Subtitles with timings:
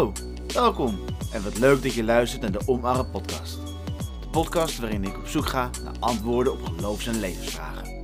[0.00, 3.58] Welkom en wat leuk dat je luistert naar de Omarm podcast.
[4.20, 8.02] De podcast waarin ik op zoek ga naar antwoorden op geloofs- en levensvragen.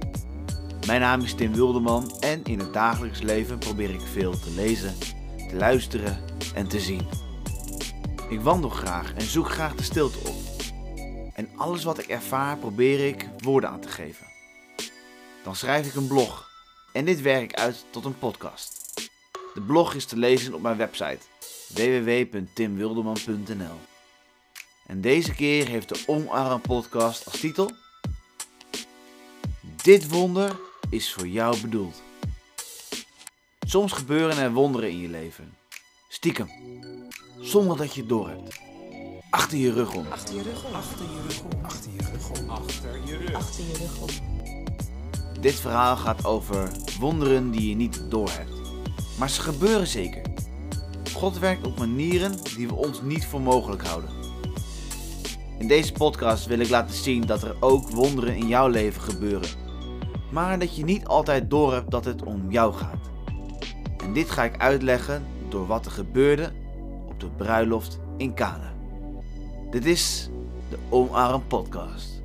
[0.87, 4.95] Mijn naam is Tim Wilderman en in het dagelijks leven probeer ik veel te lezen,
[5.49, 6.19] te luisteren
[6.55, 7.09] en te zien.
[8.29, 10.37] Ik wandel graag en zoek graag de stilte op.
[11.35, 14.27] En alles wat ik ervaar probeer ik woorden aan te geven.
[15.45, 16.51] Dan schrijf ik een blog
[16.93, 18.75] en dit werk uit tot een podcast.
[19.55, 21.19] De blog is te lezen op mijn website
[21.69, 23.79] www.timwilderman.nl.
[24.87, 27.71] En deze keer heeft de Omarm podcast als titel
[29.83, 30.57] Dit wonder
[30.91, 32.03] is voor jou bedoeld.
[33.67, 35.55] Soms gebeuren er wonderen in je leven.
[36.09, 36.49] Stiekem.
[37.41, 38.61] Zonder dat je het doorhebt.
[39.31, 40.07] Achter je rug om.
[40.11, 40.75] Achter je rug om.
[40.75, 41.65] Achter je rug om.
[41.65, 42.51] Achter je rug om.
[42.51, 43.35] Achter je rug.
[43.35, 44.09] Achter je rug om.
[45.41, 48.61] Dit verhaal gaat over wonderen die je niet doorhebt.
[49.19, 50.26] Maar ze gebeuren zeker.
[51.17, 54.11] God werkt op manieren die we ons niet voor mogelijk houden.
[55.59, 59.49] In deze podcast wil ik laten zien dat er ook wonderen in jouw leven gebeuren.
[60.31, 63.11] Maar dat je niet altijd doorhebt dat het om jou gaat.
[64.05, 66.53] En dit ga ik uitleggen door wat er gebeurde
[67.09, 68.73] op de bruiloft in Cana.
[69.71, 70.31] Dit is
[70.71, 72.23] de Omarm podcast.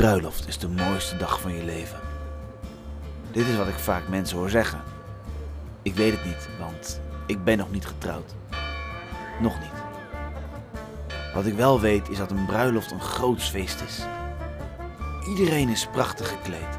[0.00, 1.98] Bruiloft is de mooiste dag van je leven.
[3.30, 4.80] Dit is wat ik vaak mensen hoor zeggen.
[5.82, 8.34] Ik weet het niet, want ik ben nog niet getrouwd.
[9.40, 9.82] Nog niet.
[11.34, 14.00] Wat ik wel weet is dat een bruiloft een groots feest is.
[15.28, 16.78] Iedereen is prachtig gekleed.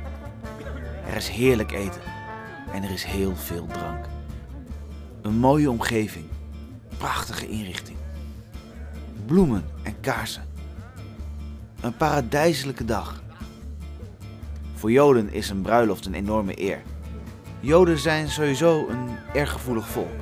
[1.07, 2.01] Er is heerlijk eten
[2.73, 4.05] en er is heel veel drank.
[5.21, 6.25] Een mooie omgeving,
[6.97, 7.97] prachtige inrichting.
[9.25, 10.50] Bloemen en kaarsen.
[11.81, 13.21] Een paradijselijke dag.
[14.73, 16.81] Voor Joden is een bruiloft een enorme eer.
[17.59, 20.19] Joden zijn sowieso een erg gevoelig volk.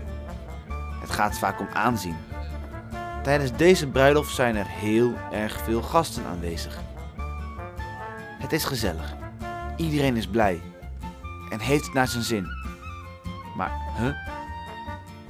[1.01, 2.15] Het gaat vaak om aanzien.
[3.23, 6.79] Tijdens deze bruiloft zijn er heel erg veel gasten aanwezig.
[8.39, 9.15] Het is gezellig.
[9.77, 10.61] Iedereen is blij
[11.49, 12.47] en heeft het naar zijn zin.
[13.55, 14.15] Maar, huh?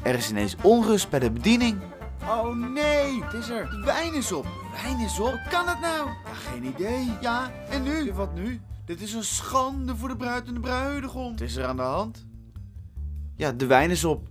[0.02, 1.78] Er is ineens onrust bij de bediening.
[2.22, 3.70] Oh nee, het is er.
[3.70, 4.44] De wijn is op.
[4.44, 5.32] De wijn is op.
[5.32, 6.08] Hoe kan het nou?
[6.08, 7.08] Ja, geen idee.
[7.22, 8.14] Ja, en nu?
[8.14, 8.62] Wat nu?
[8.86, 11.32] Dit is een schande voor de bruid en de bruidegom.
[11.32, 12.26] Wat is er aan de hand?
[13.36, 14.28] Ja, de wijn is op.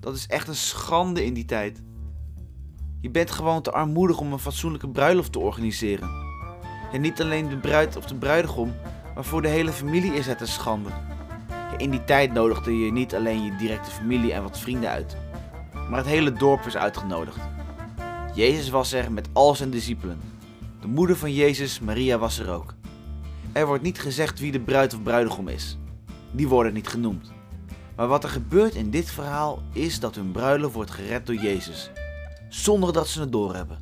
[0.00, 1.82] Dat is echt een schande in die tijd.
[3.00, 6.08] Je bent gewoon te armoedig om een fatsoenlijke bruiloft te organiseren.
[6.92, 8.74] En niet alleen de bruid of de bruidegom,
[9.14, 10.88] maar voor de hele familie is het een schande.
[11.48, 15.16] Ja, in die tijd nodigde je niet alleen je directe familie en wat vrienden uit,
[15.88, 17.38] maar het hele dorp was uitgenodigd.
[18.34, 20.20] Jezus was er met al zijn discipelen.
[20.80, 22.74] De moeder van Jezus, Maria, was er ook.
[23.52, 25.78] Er wordt niet gezegd wie de bruid of bruidegom is.
[26.30, 27.32] Die worden niet genoemd.
[27.96, 31.90] Maar wat er gebeurt in dit verhaal is dat hun bruiloft wordt gered door Jezus,
[32.48, 33.78] zonder dat ze het doorhebben.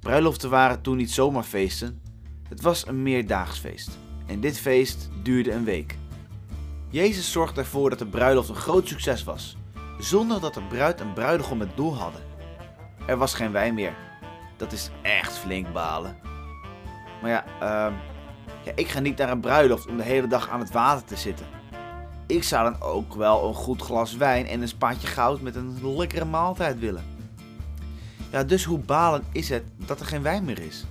[0.00, 2.00] Bruiloften waren toen niet zomaar feesten,
[2.48, 3.98] het was een meerdaags feest.
[4.26, 5.96] En dit feest duurde een week.
[6.88, 9.56] Jezus zorgde ervoor dat de bruiloft een groot succes was,
[9.98, 12.20] zonder dat de bruid en bruidegom het doel hadden.
[13.06, 13.94] Er was geen wijn meer.
[14.56, 16.16] Dat is echt flink balen.
[17.22, 17.92] Maar ja, ehm,
[18.64, 21.16] ja, ik ga niet naar een bruiloft om de hele dag aan het water te
[21.16, 21.46] zitten.
[22.26, 25.96] Ik zou dan ook wel een goed glas wijn en een spaatje goud met een
[25.96, 27.04] lekkere maaltijd willen.
[28.30, 30.84] Ja, dus hoe balen is het dat er geen wijn meer is?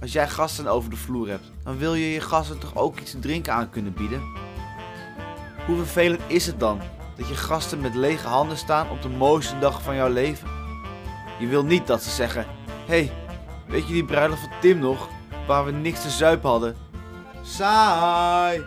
[0.00, 3.10] Als jij gasten over de vloer hebt, dan wil je je gasten toch ook iets
[3.10, 4.22] te drinken aan kunnen bieden?
[5.66, 6.80] Hoe vervelend is het dan
[7.22, 10.48] dat je gasten met lege handen staan op de mooiste dag van jouw leven?
[11.38, 12.46] Je wil niet dat ze zeggen:
[12.86, 13.12] hey,
[13.66, 15.08] weet je die bruiloft van Tim nog,
[15.46, 16.76] waar we niks te zuipen hadden?
[17.42, 18.64] Saai!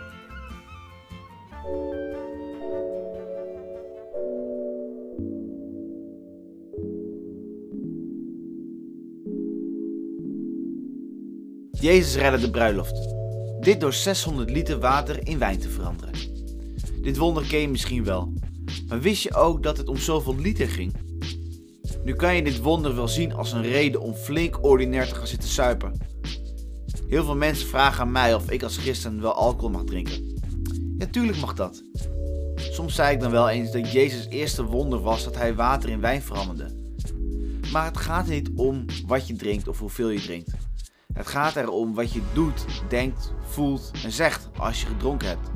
[11.70, 13.14] Jezus redde de bruiloft.
[13.60, 16.14] Dit door 600 liter water in wijn te veranderen.
[17.02, 18.32] Dit wonder ken je misschien wel.
[18.88, 20.94] Maar wist je ook dat het om zoveel liter ging?
[22.04, 25.26] Nu kan je dit wonder wel zien als een reden om flink ordinair te gaan
[25.26, 25.92] zitten suipen.
[27.08, 30.40] Heel veel mensen vragen aan mij of ik als christen wel alcohol mag drinken.
[30.98, 31.82] Ja, tuurlijk mag dat.
[32.54, 36.00] Soms zei ik dan wel eens dat Jezus' eerste wonder was dat hij water in
[36.00, 36.74] wijn veranderde.
[37.72, 40.50] Maar het gaat niet om wat je drinkt of hoeveel je drinkt.
[41.12, 45.55] Het gaat erom wat je doet, denkt, voelt en zegt als je gedronken hebt.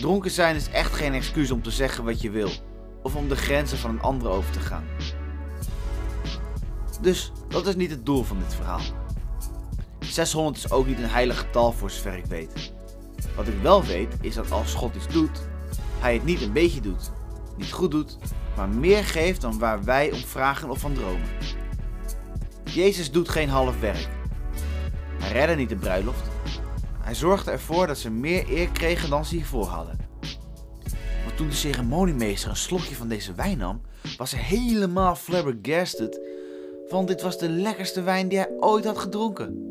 [0.00, 2.50] Dronken zijn is echt geen excuus om te zeggen wat je wil
[3.02, 4.84] of om de grenzen van een ander over te gaan.
[7.00, 8.80] Dus dat is niet het doel van dit verhaal.
[10.00, 12.72] 600 is ook niet een heilig getal voor zover ik weet.
[13.36, 15.40] Wat ik wel weet is dat als God iets doet,
[15.98, 17.10] hij het niet een beetje doet,
[17.56, 18.18] niet goed doet,
[18.56, 21.28] maar meer geeft dan waar wij om vragen of van dromen.
[22.64, 24.08] Jezus doet geen half werk.
[25.18, 26.31] Hij redde niet de bruiloft.
[27.02, 29.98] Hij zorgde ervoor dat ze meer eer kregen dan ze hiervoor hadden.
[31.24, 33.80] Maar toen de ceremoniemeester een slokje van deze wijn nam,
[34.16, 36.20] was hij helemaal flabbergasted,
[36.88, 39.70] want dit was de lekkerste wijn die hij ooit had gedronken.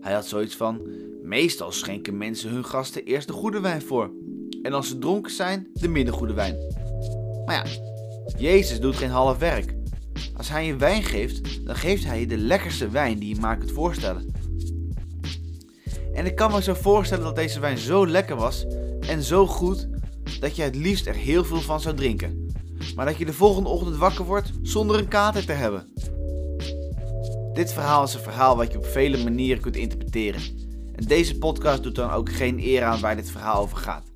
[0.00, 0.80] Hij had zoiets van:
[1.22, 4.10] meestal schenken mensen hun gasten eerst de goede wijn voor,
[4.62, 6.56] en als ze dronken zijn, de minder goede wijn.
[7.44, 7.80] Maar ja,
[8.36, 9.74] Jezus doet geen half werk.
[10.36, 13.56] Als hij je wijn geeft, dan geeft hij je de lekkerste wijn die je maar
[13.56, 14.32] kunt voorstellen.
[16.14, 18.66] En ik kan me zo voorstellen dat deze wijn zo lekker was
[19.00, 19.88] en zo goed
[20.40, 22.46] dat je het liefst er heel veel van zou drinken.
[22.94, 25.92] Maar dat je de volgende ochtend wakker wordt zonder een kater te hebben.
[27.52, 30.40] Dit verhaal is een verhaal wat je op vele manieren kunt interpreteren.
[30.94, 34.12] En deze podcast doet dan ook geen eer aan waar dit verhaal over gaat.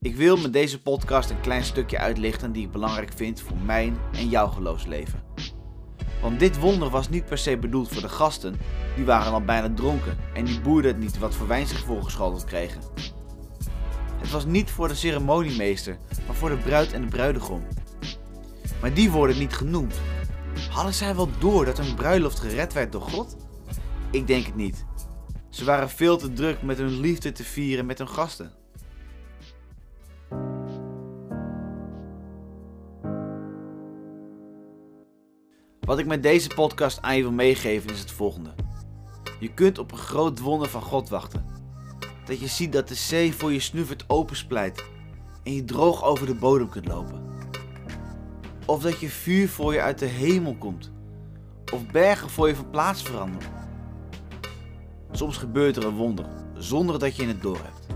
[0.00, 3.96] Ik wil met deze podcast een klein stukje uitlichten die ik belangrijk vind voor mijn
[4.12, 5.23] en jouw geloofsleven.
[6.24, 8.56] Want dit wonder was niet per se bedoeld voor de gasten,
[8.96, 12.44] die waren al bijna dronken en die boerde het niet wat voor wijn ze voorgeschoteld
[12.44, 12.80] kregen.
[14.18, 17.62] Het was niet voor de ceremoniemeester, maar voor de bruid en de bruidegom.
[18.80, 19.94] Maar die worden niet genoemd.
[20.70, 23.36] Hadden zij wel door dat hun bruiloft gered werd door God?
[24.10, 24.84] Ik denk het niet.
[25.50, 28.52] Ze waren veel te druk met hun liefde te vieren met hun gasten.
[35.84, 38.54] Wat ik met deze podcast aan je wil meegeven is het volgende.
[39.40, 41.46] Je kunt op een groot wonder van God wachten.
[42.24, 44.84] Dat je ziet dat de zee voor je snuffert opensplijt
[45.42, 47.22] en je droog over de bodem kunt lopen.
[48.66, 50.92] Of dat je vuur voor je uit de hemel komt.
[51.72, 53.52] Of bergen voor je van plaats veranderen.
[55.10, 57.86] Soms gebeurt er een wonder, zonder dat je het doorhebt.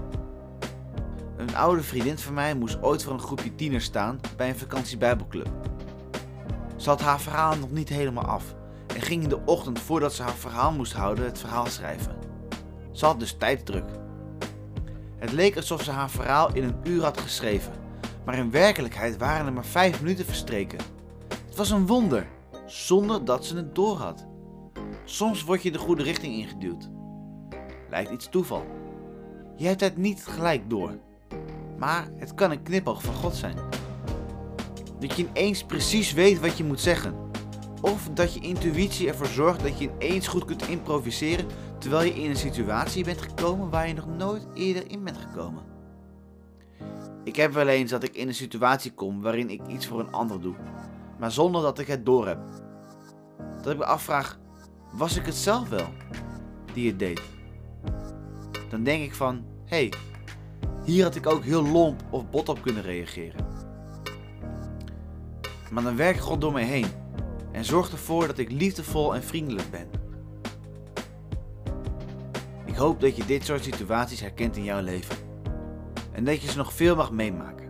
[1.36, 5.48] Een oude vriendin van mij moest ooit voor een groepje tieners staan bij een vakantiebijbelclub.
[6.78, 8.54] Ze had haar verhaal nog niet helemaal af
[8.94, 12.16] en ging in de ochtend voordat ze haar verhaal moest houden het verhaal schrijven.
[12.92, 13.90] Ze had dus tijddruk.
[15.16, 17.72] Het leek alsof ze haar verhaal in een uur had geschreven,
[18.24, 20.78] maar in werkelijkheid waren er maar vijf minuten verstreken.
[21.46, 22.26] Het was een wonder,
[22.66, 24.26] zonder dat ze het doorhad.
[25.04, 26.90] Soms word je de goede richting ingeduwd.
[27.90, 28.66] Lijkt iets toeval.
[29.56, 30.98] Je hebt het niet gelijk door,
[31.78, 33.56] maar het kan een knipoog van God zijn.
[35.00, 37.14] Dat je ineens precies weet wat je moet zeggen.
[37.80, 41.46] Of dat je intuïtie ervoor zorgt dat je ineens goed kunt improviseren
[41.78, 45.62] terwijl je in een situatie bent gekomen waar je nog nooit eerder in bent gekomen.
[47.24, 50.12] Ik heb wel eens dat ik in een situatie kom waarin ik iets voor een
[50.12, 50.54] ander doe,
[51.18, 52.38] maar zonder dat ik het doorheb.
[53.62, 54.38] Dat ik me afvraag,
[54.92, 55.88] was ik het zelf wel
[56.72, 57.22] die het deed?
[58.70, 59.92] Dan denk ik van, hé, hey,
[60.84, 63.47] hier had ik ook heel lomp of bot op kunnen reageren.
[65.70, 66.86] Maar dan werkt God door mij heen
[67.52, 69.88] en zorgt ervoor dat ik liefdevol en vriendelijk ben.
[72.64, 75.16] Ik hoop dat je dit soort situaties herkent in jouw leven
[76.12, 77.68] en dat je ze nog veel mag meemaken.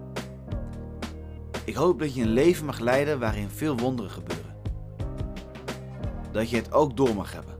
[1.65, 4.57] Ik hoop dat je een leven mag leiden waarin veel wonderen gebeuren.
[6.33, 7.57] Dat je het ook door mag hebben.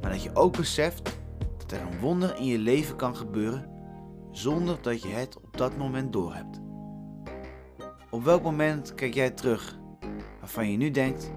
[0.00, 1.02] Maar dat je ook beseft
[1.58, 3.70] dat er een wonder in je leven kan gebeuren
[4.30, 6.51] zonder dat je het op dat moment doorhebt.
[8.12, 9.78] Op welk moment kijk jij terug
[10.40, 11.30] waarvan je nu denkt: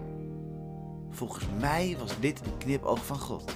[1.09, 3.55] volgens mij was dit een knipoog van God?